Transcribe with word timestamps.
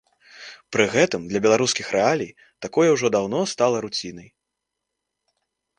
Пры 0.75 0.85
гэтым 0.95 1.21
для 1.33 1.41
беларускіх 1.47 1.91
рэалій 1.97 2.35
такое 2.67 2.89
ўжо 2.97 3.07
даўно 3.19 3.39
стала 3.53 3.77
руцінай. 3.87 4.29